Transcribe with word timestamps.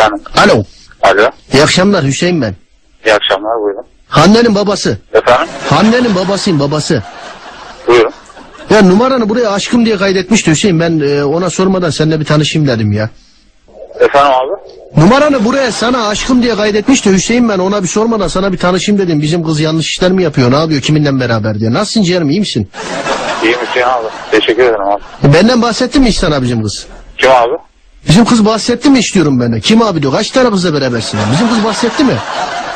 Efendim. 0.00 0.24
Alo. 0.36 0.64
Alo. 1.02 1.30
İyi 1.52 1.62
akşamlar 1.62 2.04
Hüseyin 2.04 2.42
ben. 2.42 2.54
İyi 3.06 3.14
akşamlar 3.14 3.62
buyurun. 3.62 3.84
Hande'nin 4.08 4.54
babası. 4.54 4.98
Efendim. 5.14 5.48
Hande'nin 5.70 6.14
babasıyım 6.14 6.60
babası. 6.60 7.02
Buyurun. 7.86 8.12
Ya 8.70 8.82
numaranı 8.82 9.28
buraya 9.28 9.50
aşkım 9.50 9.86
diye 9.86 9.96
kaydetmişti 9.96 10.50
Hüseyin. 10.50 10.80
Ben 10.80 11.00
e, 11.00 11.24
ona 11.24 11.50
sormadan 11.50 11.90
seninle 11.90 12.20
bir 12.20 12.24
tanışayım 12.24 12.68
dedim 12.68 12.92
ya. 12.92 13.10
Efendim 14.00 14.32
abi. 14.32 15.00
Numaranı 15.00 15.44
buraya 15.44 15.72
sana 15.72 16.08
aşkım 16.08 16.42
diye 16.42 16.56
kaydetmişti 16.56 17.12
Hüseyin 17.12 17.48
ben 17.48 17.58
ona 17.58 17.82
bir 17.82 17.88
sormadan 17.88 18.28
sana 18.28 18.52
bir 18.52 18.58
tanışayım 18.58 19.00
dedim. 19.00 19.22
Bizim 19.22 19.44
kız 19.44 19.60
yanlış 19.60 19.86
işler 19.86 20.12
mi 20.12 20.22
yapıyor 20.22 20.52
ne 20.52 20.56
yapıyor 20.56 20.80
kiminle 20.80 21.20
beraber 21.20 21.58
diye. 21.60 21.72
Nasılsın 21.72 22.02
ciğerim 22.02 22.30
iyi 22.30 22.40
misin? 22.40 22.70
İyi 23.44 23.56
Hüseyin 23.56 23.86
abi. 23.86 24.06
Teşekkür 24.30 24.62
ederim 24.62 24.80
abi. 24.82 25.02
Benden 25.34 25.62
bahsetti 25.62 26.00
mi 26.00 26.06
hiç 26.08 26.16
sana 26.16 26.42
bizim 26.42 26.62
kız? 26.62 26.86
Kim 27.18 27.30
abi? 27.30 27.69
Bizim 28.08 28.24
kız 28.24 28.44
bahsetti 28.46 28.90
mi 28.90 28.98
iş 28.98 29.14
diyorum 29.14 29.40
benden. 29.40 29.60
Kim 29.60 29.82
abi 29.82 30.02
diyor 30.02 30.12
kaç 30.12 30.30
tane 30.30 30.50
kızla 30.50 30.74
berabersin? 30.74 31.20
Bizim 31.32 31.48
kız 31.48 31.64
bahsetti 31.64 32.04
mi? 32.04 32.14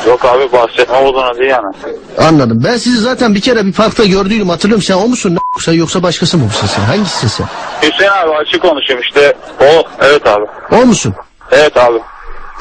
Yok 0.07 0.25
abi 0.25 0.51
bahsetme 0.51 0.95
olduğunu 0.97 1.37
değil 1.37 1.49
yani. 1.49 1.75
Anladım. 2.17 2.61
Ben 2.63 2.77
sizi 2.77 2.97
zaten 2.97 3.35
bir 3.35 3.41
kere 3.41 3.65
bir 3.65 3.73
parkta 3.73 4.05
gördüydüm 4.05 4.49
hatırlıyorum. 4.49 4.81
Sen 4.83 4.93
o 4.95 5.07
musun? 5.07 5.29
Ne 5.35 5.39
yoksa, 5.55 5.73
yoksa 5.73 6.03
başkası 6.03 6.37
mı 6.37 6.43
musun 6.43 6.67
sen? 6.75 6.81
Hangisisin 6.81 7.27
sen? 7.27 7.47
Hüseyin 7.81 8.11
abi 8.11 8.31
açık 8.31 8.61
konuşayım 8.61 9.01
işte. 9.01 9.33
O. 9.61 9.83
Evet 10.01 10.27
abi. 10.27 10.45
O 10.71 10.85
musun? 10.85 11.13
Evet 11.51 11.77
abi. 11.77 11.97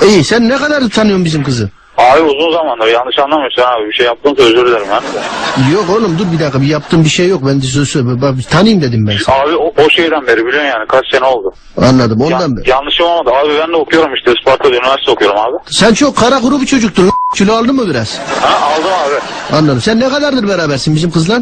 İyi 0.06 0.24
sen 0.24 0.48
ne 0.48 0.56
kadar 0.56 0.88
tanıyorsun 0.88 1.24
bizim 1.24 1.44
kızı? 1.44 1.70
Abi 1.98 2.20
uzun 2.20 2.52
zamandır 2.52 2.86
yanlış 2.86 3.18
anlamıyorsun 3.18 3.62
abi. 3.62 3.88
Bir 3.88 3.92
şey 3.92 4.06
yaptımsa 4.06 4.42
özür 4.42 4.66
dilerim 4.66 4.86
ben 4.90 5.02
de. 5.02 5.74
Yok 5.74 5.84
oğlum 5.90 6.18
dur 6.18 6.24
bir 6.32 6.40
dakika 6.40 6.60
bir 6.60 6.66
yaptığım 6.66 7.04
bir 7.04 7.08
şey 7.08 7.28
yok. 7.28 7.40
Ben 7.46 7.62
de 7.62 7.66
söz 7.66 7.88
söyle. 7.88 8.06
Bir 8.38 8.42
tanıyayım 8.42 8.82
dedim 8.82 9.06
ben 9.08 9.16
sana. 9.26 9.36
Abi 9.36 9.56
o, 9.56 9.72
o 9.84 9.90
şeyden 9.90 10.26
beri 10.26 10.46
biliyorsun 10.46 10.68
yani 10.70 10.86
kaç 10.88 11.04
sene 11.10 11.24
oldu. 11.24 11.52
Anladım 11.82 12.20
Ya- 12.20 12.26
ondan 12.26 12.56
beri. 12.56 12.70
yanlışım 12.70 13.06
olmadı. 13.06 13.30
Abi 13.36 13.48
ben 13.62 13.72
de 13.72 13.76
okuyorum 13.76 14.14
işte 14.14 14.32
Isparta'da 14.38 14.76
üniversite 14.76 15.10
okuyorum 15.10 15.38
abi. 15.38 15.56
Sen 15.70 15.94
çok 15.94 16.16
kara 16.16 16.40
kuru 16.40 16.60
bir 16.60 16.66
çocuktun. 16.66 17.10
Kilo 17.36 17.54
aldın 17.54 17.74
mı 17.76 17.90
biraz? 17.90 18.18
Ha 18.40 18.66
aldım 18.66 18.90
abi. 19.06 19.56
Anladım. 19.56 19.80
Sen 19.80 20.00
ne 20.00 20.08
kadardır 20.08 20.48
berabersin 20.48 20.94
bizim 20.96 21.10
kızla? 21.10 21.34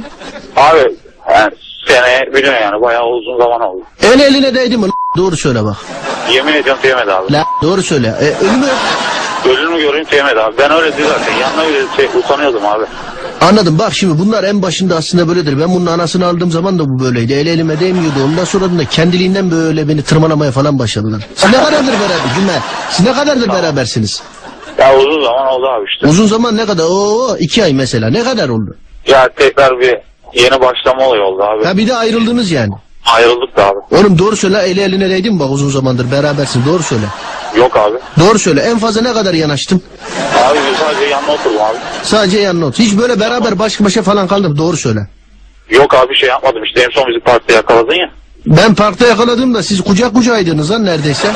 Abi 0.57 0.79
yani 1.31 1.53
sene 1.89 2.35
biliyorsun 2.35 2.61
yani 2.63 2.83
bayağı 2.83 3.05
uzun 3.07 3.39
zaman 3.39 3.61
oldu. 3.61 3.83
El 4.03 4.21
eline 4.21 4.55
değdi 4.55 4.77
mi? 4.77 4.87
Doğru 5.17 5.37
söyle 5.37 5.65
bak. 5.65 5.77
Yemin 6.33 6.53
ediyorum 6.53 6.83
sevmedi 6.83 7.13
abi. 7.13 7.33
La, 7.33 7.45
doğru 7.63 7.83
söyle. 7.83 8.15
E, 8.21 8.45
ölümü 8.45 8.67
Ölümü 9.49 9.81
göreyim 9.81 10.07
sevmedi 10.11 10.41
abi. 10.41 10.59
Ben 10.59 10.71
öyle 10.71 10.97
değil 10.97 11.09
zaten. 11.09 11.35
Yanına 11.37 11.69
bile 11.69 11.83
şey, 11.97 12.21
utanıyordum 12.21 12.67
abi. 12.67 12.85
Anladım 13.41 13.79
bak 13.79 13.95
şimdi 13.95 14.19
bunlar 14.19 14.45
en 14.45 14.63
başında 14.63 14.97
aslında 14.97 15.29
böyledir. 15.29 15.61
Ben 15.61 15.75
bunun 15.75 15.87
anasını 15.87 16.27
aldığım 16.27 16.51
zaman 16.51 16.79
da 16.79 16.85
bu 16.89 17.05
böyleydi. 17.05 17.33
El 17.33 17.47
elime 17.47 17.81
değmiyordu. 17.81 18.17
Ondan 18.25 18.45
sonra 18.45 18.65
da 18.65 18.85
kendiliğinden 18.91 19.51
böyle 19.51 19.89
beni 19.89 20.03
tırmalamaya 20.03 20.53
falan 20.53 20.79
başladılar. 20.79 21.21
Siz 21.35 21.51
ne 21.51 21.57
kadardır 21.57 21.93
beraber 21.93 22.35
Cüme? 22.35 22.61
Siz 22.91 23.07
ne 23.07 23.13
kadardır 23.13 23.49
berabersiniz? 23.49 24.23
Ya 24.79 24.97
uzun 24.97 25.25
zaman 25.25 25.47
oldu 25.47 25.67
abi 25.67 25.85
işte. 25.95 26.07
Uzun 26.07 26.27
zaman 26.27 26.57
ne 26.57 26.67
kadar? 26.67 26.85
Oo 26.85 27.37
iki 27.39 27.65
ay 27.65 27.73
mesela. 27.73 28.11
Ne 28.11 28.25
kadar 28.25 28.49
oldu? 28.49 28.77
Ya 29.07 29.29
tekrar 29.37 29.81
bir 29.81 29.97
yeni 30.35 30.61
başlama 30.61 31.07
olayı 31.09 31.23
oldu 31.23 31.43
abi. 31.43 31.65
Ha 31.65 31.77
bir 31.77 31.89
de 31.89 31.95
ayrıldınız 31.97 32.51
yani. 32.51 32.73
Ayrıldık 33.15 33.57
da 33.57 33.67
abi. 33.67 33.79
Oğlum 34.01 34.19
doğru 34.19 34.37
söyle 34.37 34.59
eli 34.59 34.81
eline 34.81 35.11
değdi 35.11 35.31
mi 35.31 35.41
bak 35.41 35.51
uzun 35.51 35.69
zamandır 35.69 36.11
berabersin 36.13 36.63
doğru 36.67 36.83
söyle. 36.83 37.05
Yok 37.57 37.77
abi. 37.77 37.97
Doğru 38.21 38.39
söyle 38.39 38.61
en 38.61 38.79
fazla 38.79 39.03
ne 39.03 39.13
kadar 39.13 39.35
yanaştın? 39.35 39.83
Abi 40.45 40.59
sadece 40.81 41.05
yanına 41.11 41.33
oturdum 41.33 41.61
abi. 41.63 41.77
Sadece 42.03 42.39
yanına 42.39 42.67
otur. 42.67 42.79
Hiç 42.85 42.99
böyle 42.99 43.21
beraber 43.21 43.59
baş 43.59 43.81
başa 43.81 44.03
falan 44.03 44.29
kaldım 44.29 44.59
doğru 44.59 44.77
söyle. 44.77 45.07
Yok 45.71 45.95
abi 45.95 46.11
bir 46.11 46.17
şey 46.17 46.29
yapmadım 46.29 46.65
işte 46.65 46.81
en 46.81 46.91
son 46.91 47.05
bizi 47.09 47.21
parkta 47.21 47.55
yakaladın 47.55 47.95
ya. 47.95 48.11
Ben 48.47 48.75
parkta 48.75 49.07
yakaladığımda 49.07 49.63
siz 49.63 49.81
kucak 49.81 50.15
kucağıydınız 50.15 50.71
lan 50.71 50.85
neredeyse. 50.85 51.29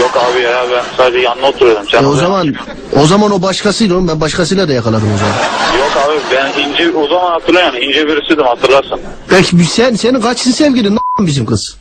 Yok 0.00 0.10
abi 0.16 0.40
ya 0.42 0.64
ben 0.72 0.84
sadece 0.96 1.18
yanına 1.18 1.46
oturuyordum. 1.46 1.86
Sen 1.90 2.02
E 2.02 2.06
o 2.06 2.14
zaman 2.16 2.54
o 3.02 3.06
zaman 3.06 3.30
o 3.32 3.42
başkasıydı 3.42 3.94
oğlum 3.94 4.08
ben 4.08 4.20
başkasıyla 4.20 4.68
da 4.68 4.72
yakaladım 4.72 5.08
o 5.14 5.18
zaman. 5.18 5.34
Yok 5.78 5.92
abi 6.06 6.14
ben 6.36 6.60
ince 6.62 6.96
o 6.96 7.08
zaman 7.08 7.30
hatırlıyorum 7.32 7.74
ince 7.82 8.06
birisiydim 8.08 8.44
hatırlarsın. 8.44 9.00
Peki 9.28 9.58
biz- 9.58 9.68
sen 9.68 9.94
senin 9.94 10.20
kaçıncı 10.20 10.56
sevgilin 10.56 10.90
lan 10.96 11.26
bizim 11.26 11.46
kız? 11.46 11.76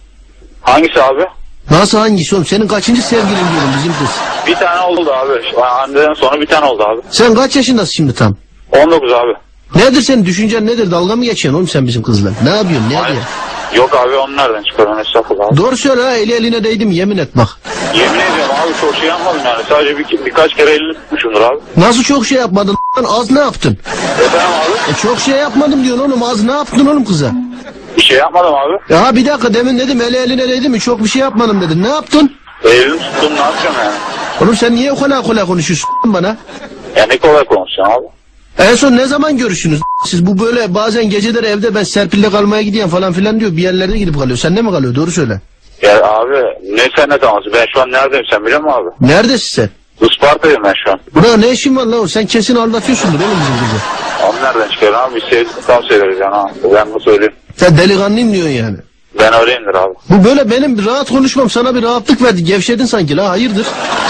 Hangisi 0.62 1.02
abi? 1.04 1.24
Nasıl 1.72 1.98
hangisi 1.98 2.36
oğlum? 2.36 2.46
Senin 2.46 2.68
kaçıncı 2.68 3.02
sevgilin 3.02 3.30
diyorum 3.30 3.70
bizim 3.78 3.92
kız? 3.94 4.10
Bir 4.48 4.56
tane 4.56 4.82
oldu 4.82 5.12
abi. 5.14 5.34
Şu 5.52 5.64
an 5.66 5.80
Anneden 5.84 6.14
sonra 6.14 6.42
bir 6.42 6.46
tane 6.46 6.66
oldu 6.66 6.84
abi. 6.84 7.02
Sen 7.10 7.36
kaç 7.36 7.56
yaşındasın 7.56 7.92
şimdi 7.92 8.14
tam? 8.16 8.36
19 8.72 9.12
abi. 9.14 9.32
Nedir 9.76 10.02
senin 10.02 10.26
düşüncen 10.26 10.66
nedir? 10.66 10.92
Dalga 10.92 11.16
mı 11.16 11.24
geçiyorsun 11.26 11.58
oğlum 11.58 11.68
sen 11.68 11.88
bizim 11.88 12.04
kızla? 12.04 12.30
Ne 12.44 12.50
yapıyorsun? 12.50 12.86
Ne 12.90 12.90
diye? 13.08 13.20
Yok 13.76 13.96
abi 13.96 14.16
onu 14.16 14.38
nereden 14.38 14.64
çıkarıyorsun 14.64 15.02
estağfurullah 15.02 15.48
abi. 15.48 15.58
Doğru 15.58 15.78
söyle 15.78 16.02
ha 16.02 16.12
eli 16.12 16.34
eline 16.34 16.64
değdi 16.64 16.86
mi 16.86 16.96
yemin 16.96 17.18
et 17.18 17.30
bak. 17.38 17.48
Yemin 17.96 18.20
ediyorum 18.20 18.56
abi 18.64 18.72
çok 18.82 18.96
şey 18.96 19.08
yapmadım 19.10 19.42
yani. 19.46 19.64
Sadece 19.70 19.98
bir, 19.98 20.26
birkaç 20.26 20.54
kere 20.54 20.72
elini 20.72 20.94
tutmuşumdur 20.94 21.42
abi. 21.42 21.60
Nasıl 21.78 22.04
çok 22.04 22.26
şey 22.26 22.38
yapmadın 22.38 22.76
lan? 22.98 23.06
Az 23.20 23.32
ne 23.32 23.40
yaptın? 23.40 23.78
Efendim 24.26 24.48
abi? 24.66 24.92
E 24.92 24.96
çok 25.02 25.20
şey 25.20 25.36
yapmadım 25.36 25.84
diyorsun 25.84 26.04
oğlum 26.06 26.24
az 26.24 26.44
ne 26.44 26.52
yaptın 26.52 26.86
oğlum 26.86 27.06
kıza? 27.06 27.32
Bir 28.04 28.08
şey 28.08 28.18
yapmadım 28.18 28.54
abi. 28.56 28.94
Ya 28.94 29.16
bir 29.16 29.26
dakika 29.26 29.54
demin 29.54 29.80
dedim 29.80 30.02
eli 30.02 30.18
eline 30.18 30.50
değdi 30.50 30.70
mi 30.70 30.80
çok 30.80 31.04
bir 31.04 31.10
şey 31.10 31.22
yapmadım 31.22 31.62
dedin. 31.62 31.84
Ne 31.84 31.90
yaptın? 31.90 32.36
Elini 32.64 33.00
tuttum 33.00 33.36
ne 33.36 33.40
yapacağım 33.40 33.76
yani? 33.84 33.96
Oğlum 34.42 34.56
sen 34.56 34.76
niye 34.76 34.92
kolay 34.92 35.22
kolay 35.22 35.46
konuşuyorsun 35.46 35.90
bana? 36.06 36.38
Ya 36.96 37.06
ne 37.06 37.18
kolay 37.18 37.44
konuşacaksın 37.44 37.94
abi. 37.94 38.06
En 38.70 38.76
son 38.76 38.98
ne 38.98 39.06
zaman 39.06 39.38
görüşünüz? 39.38 39.80
Siz 40.06 40.26
bu 40.26 40.40
böyle 40.40 40.74
bazen 40.74 41.10
geceleri 41.10 41.46
evde 41.46 41.76
ben 41.76 41.84
Serpil'le 41.84 42.32
kalmaya 42.32 42.62
gidiyorum 42.62 42.92
falan 42.92 43.14
filan 43.14 43.40
diyor. 43.40 43.52
Bir 43.52 43.62
yerlerde 43.62 43.98
gidip 43.98 44.20
kalıyor. 44.20 44.38
Sen 44.38 44.56
ne 44.56 44.62
mi 44.62 44.72
kalıyor? 44.72 44.96
Doğru 44.96 45.12
söyle. 45.12 45.42
Ya 45.82 46.04
abi 46.04 46.36
ne 46.76 46.90
sen 46.96 47.10
ne 47.10 47.18
teması? 47.20 47.54
Ben 47.54 47.66
şu 47.74 47.82
an 47.82 47.92
neredeyim 47.92 48.26
sen 48.30 48.46
biliyor 48.46 48.62
musun 48.62 48.78
abi? 48.80 49.08
Neredesin 49.12 49.56
sen? 49.56 49.70
Isparta'yım 50.10 50.64
ben 50.64 50.74
şu 50.86 50.92
an. 50.92 51.00
Buna 51.16 51.38
ne 51.38 51.50
işin 51.52 51.76
var 51.76 51.86
lan? 51.86 52.06
Sen 52.06 52.26
kesin 52.26 52.56
aldatıyorsundur 52.56 53.20
oğlum 53.20 53.38
bizim 53.42 53.56
kızı. 53.66 53.82
Onu 54.28 54.36
nereden 54.44 54.72
çıkarıyorsun 54.74 55.10
abi? 55.10 55.16
Biz 55.16 55.24
sevdik 55.24 55.68
tam 55.68 55.84
severiz 55.84 56.20
yani 56.20 56.36
ha. 56.36 56.46
Ben 56.76 56.90
bunu 56.94 57.00
söyleyeyim. 57.00 57.34
Sen 57.58 57.78
delikanlıyım 57.78 58.34
diyorsun 58.34 58.54
yani. 58.54 58.78
Ben 59.20 59.34
öyleyimdir 59.34 59.76
abi. 59.76 59.94
Bu 60.10 60.24
böyle 60.24 60.52
benim 60.52 60.86
rahat 60.86 61.10
konuşmam 61.10 61.50
sana 61.50 61.76
bir 61.76 61.84
rahatlık 61.84 62.22
verdi. 62.22 62.44
Gevşedin 62.44 62.86
sanki 62.86 63.18
la 63.18 63.30
hayırdır? 63.30 63.66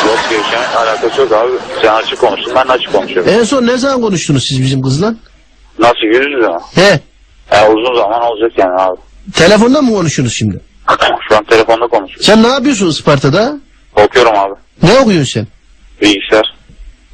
Yok 0.07 0.19
gevşemek 0.29 0.75
alakası 0.75 1.21
yok 1.21 1.31
abi. 1.31 1.51
Sen 1.81 1.93
açık 1.93 2.19
konuştun 2.19 2.53
ben 2.55 2.67
de 2.67 2.71
açık 2.71 2.91
konuşuyorum. 2.93 3.33
En 3.33 3.43
son 3.43 3.67
ne 3.67 3.77
zaman 3.77 4.01
konuştunuz 4.01 4.47
siz 4.47 4.61
bizim 4.61 4.81
kızla? 4.81 5.15
Nasıl 5.79 6.03
yüz 6.05 6.27
mi? 6.27 6.47
He. 6.75 6.99
Ya 7.51 7.71
uzun 7.71 7.95
zaman 7.95 8.21
olacak 8.21 8.51
yani 8.57 8.81
abi. 8.81 8.97
Telefonda 9.35 9.81
mı 9.81 9.89
konuşuyorsunuz 9.93 10.33
şimdi? 10.37 10.61
şu 11.29 11.37
an 11.37 11.43
telefonda 11.43 11.87
konuşuyorum. 11.87 12.23
Sen 12.23 12.43
ne 12.43 12.47
yapıyorsun 12.47 12.89
Isparta'da? 12.89 13.59
Okuyorum 13.95 14.37
abi. 14.37 14.53
Ne 14.83 14.99
okuyorsun 14.99 15.33
sen? 15.33 15.47
Bilgisayar. 16.01 16.52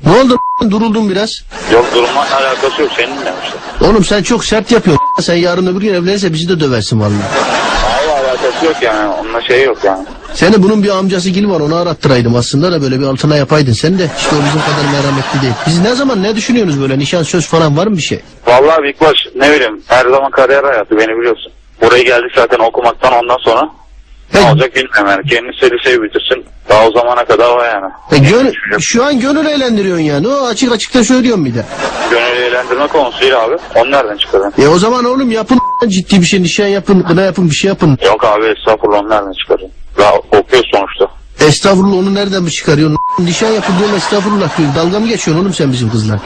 Ne 0.06 0.12
oldu 0.12 0.38
duruldun 0.70 1.10
biraz? 1.10 1.44
Yok 1.74 1.86
durumla 1.96 2.28
alakası 2.36 2.82
yok 2.82 2.92
senin 2.98 3.16
demişler. 3.16 3.90
Oğlum 3.90 4.04
sen 4.04 4.24
çok 4.24 4.46
sert 4.46 4.72
yapıyorsun. 4.72 5.06
Sen 5.22 5.36
yarın 5.36 5.68
öbür 5.68 5.82
gün 5.82 5.94
evlenirse 5.94 6.34
bizi 6.34 6.50
de 6.50 6.60
döversin 6.60 7.00
vallahi. 7.00 7.14
Alakası 8.30 8.66
yok 8.66 8.76
yani. 8.82 9.10
Onunla 9.14 9.42
şey 9.42 9.64
yok 9.64 9.78
yani. 9.84 10.06
Seni 10.34 10.64
bunun 10.64 10.84
bir 10.84 10.90
amcası 10.90 11.30
gil 11.30 11.50
var 11.50 11.60
onu 11.60 11.76
arattıraydım 11.76 12.36
aslında 12.36 12.72
da 12.72 12.82
böyle 12.82 13.00
bir 13.00 13.06
altına 13.06 13.36
yapaydın 13.38 13.74
sen 13.74 14.00
de. 14.00 14.08
İşte 14.18 14.36
o 14.36 14.40
bizim 14.40 14.62
kadar 14.62 14.92
merhametli 14.92 15.42
değil. 15.42 15.54
Biz 15.68 15.80
ne 15.80 15.96
zaman 15.96 16.24
ne 16.24 16.36
düşünüyorsunuz 16.36 16.81
böyle 16.81 17.00
nişan 17.00 17.24
söz 17.24 17.48
falan 17.48 17.78
var 17.78 17.88
mı 17.88 17.98
bir 17.98 18.02
şey? 18.02 18.20
Vallahi 18.48 18.84
Big 18.84 19.02
Baş 19.02 19.18
ne 19.36 19.52
bileyim 19.56 19.81
her 19.88 20.06
zaman 20.06 20.31
kariyer 20.31 20.64
hayatı 20.64 20.98
beni 20.98 21.18
biliyorsun. 21.20 21.52
Buraya 21.81 22.04
geldik 22.04 22.31
zaten 22.36 22.60
okumaktan 22.60 23.14
ondan 23.14 23.38
sonra 23.38 23.70
ne 24.34 24.40
He, 24.45 24.51
olacak 24.51 24.75
bilmiyorum 24.75 25.07
yani. 25.09 25.29
Kendisi 25.29 25.72
liseyi 25.78 26.01
bitirsin. 26.03 26.45
Daha 26.69 26.88
o 26.88 26.91
zamana 26.91 27.25
kadar 27.25 27.50
o 27.57 27.63
yani. 27.63 27.85
e, 28.12 28.17
gönül, 28.17 28.53
şu 28.79 29.06
an 29.06 29.19
gönül 29.19 29.45
eğlendiriyorsun 29.45 30.03
yani. 30.03 30.28
O 30.28 30.45
açık 30.47 30.72
açıkta 30.72 31.03
söylüyorum 31.03 31.45
bir 31.45 31.56
de. 31.56 31.66
Gönül 32.12 32.41
eğlendirme 32.44 32.88
konusuyla 32.88 33.44
abi. 33.44 33.56
Onu 33.75 33.91
nereden 33.91 34.18
çıkardın? 34.18 34.53
E 34.63 34.68
o 34.68 34.78
zaman 34.79 35.06
oğlum 35.06 35.31
yapın 35.31 35.59
ciddi 35.88 36.22
bir 36.22 36.25
şey 36.25 36.44
nişan 36.44 36.68
yapın 36.68 37.01
kına 37.01 37.22
yapın 37.22 37.50
bir 37.50 37.56
şey 37.56 37.68
yapın. 37.68 37.97
Yok 38.06 38.23
abi 38.23 38.45
estağfurullah 38.45 39.00
onu 39.00 39.09
nereden 39.09 39.31
çıkardın? 39.41 39.72
Daha 39.97 40.13
okuyor 40.16 40.63
sonuçta. 40.73 41.07
Estağfurullah 41.47 41.97
onu 41.97 42.16
nereden 42.16 42.44
mi 42.44 42.51
çıkarıyorsun? 42.51 42.98
Nişan 43.19 43.48
yapın 43.51 43.74
diyorum 43.80 43.95
estağfurullah 43.95 44.57
diyorum. 44.57 44.75
Dalga 44.75 45.00
mı 45.00 45.07
geçiyorsun 45.07 45.44
oğlum 45.44 45.54
sen 45.54 45.71
bizim 45.71 45.89
kızla? 45.89 46.19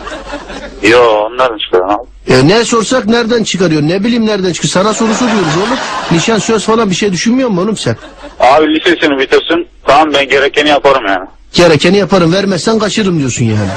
Yo 0.83 0.99
onu 1.25 1.37
nereden 1.37 1.57
çıkardın 1.57 1.87
abi? 1.89 2.07
E 2.27 2.47
ne 2.47 2.65
sorsak 2.65 3.05
nereden 3.05 3.43
çıkarıyor? 3.43 3.81
Ne 3.81 4.03
bileyim 4.03 4.25
nereden 4.25 4.53
çıkıyor? 4.53 4.71
Sana 4.71 4.93
soru 4.93 5.13
soruyoruz 5.13 5.57
oğlum. 5.57 5.77
Nişan 6.11 6.37
söz 6.39 6.65
falan 6.65 6.89
bir 6.89 6.95
şey 6.95 7.11
düşünmüyor 7.11 7.49
musun 7.49 7.63
oğlum 7.63 7.77
sen? 7.77 7.95
Abi 8.39 8.65
lisesini 8.75 9.19
bitirsin. 9.19 9.67
Tamam 9.87 10.13
ben 10.13 10.29
gerekeni 10.29 10.69
yaparım 10.69 11.05
yani. 11.07 11.25
Gerekeni 11.53 11.97
yaparım 11.97 12.33
vermezsen 12.33 12.79
kaçırırım 12.79 13.19
diyorsun 13.19 13.45
yani. 13.45 13.67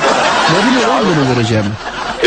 Ne 0.52 0.70
biliyorsun 0.70 0.94
oğlum 0.96 1.06
bunu 1.26 1.37
vereceğimi? 1.37 1.66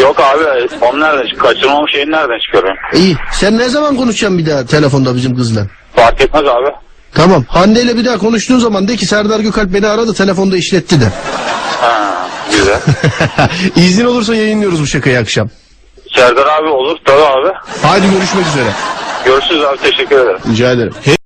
Yok 0.02 0.20
abi 0.20 0.44
onu 0.82 1.00
nereden 1.00 1.28
çık? 1.30 1.40
Kaçırmam 1.40 1.88
şeyini 1.90 2.12
nereden 2.12 2.40
çıkarıyorsun? 2.46 2.98
İyi. 2.98 3.16
Sen 3.32 3.58
ne 3.58 3.70
zaman 3.70 3.96
konuşacaksın 3.98 4.38
bir 4.38 4.46
daha 4.46 4.66
telefonda 4.66 5.16
bizim 5.16 5.36
kızla? 5.36 5.68
Fark 5.96 6.22
etmez 6.22 6.44
abi. 6.44 6.70
Tamam. 7.14 7.46
Hande 7.48 7.82
ile 7.82 7.98
bir 7.98 8.06
daha 8.06 8.18
konuştuğun 8.18 8.60
zaman 8.60 8.88
de 8.88 8.96
ki 8.96 9.06
Serdar 9.06 9.40
Gökalp 9.40 9.74
beni 9.74 9.88
aradı 9.88 10.14
telefonda 10.14 10.58
işletti 10.58 11.02
de. 11.02 11.06
Ha, 11.82 12.28
güzel. 12.52 12.80
İzin 13.76 14.06
olursa 14.06 14.36
yayınlıyoruz 14.36 14.82
bu 14.82 14.88
şakayı 14.88 15.20
akşam. 15.20 15.50
Serdar 16.20 16.48
abi 16.48 16.68
olur 16.70 16.98
tabii 17.06 17.22
abi. 17.22 17.54
Haydi 17.82 18.12
görüşmek 18.12 18.46
üzere. 18.48 18.70
Görüşürüz 19.26 19.64
abi 19.64 19.78
teşekkür 19.78 20.16
ederim. 20.20 20.40
Rica 20.52 20.72
ederim. 20.72 21.19